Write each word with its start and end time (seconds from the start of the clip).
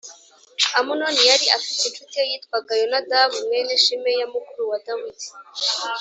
Amunoni 0.79 1.21
yari 1.29 1.45
afite 1.57 1.81
incuti 1.85 2.15
ye 2.21 2.25
yitwaga 2.31 2.71
Yonadabu 2.81 3.35
mwene 3.45 3.73
Shimeya 3.83 4.25
mukuru 4.33 4.63
wa 4.71 4.79
Dawidi 4.85 5.27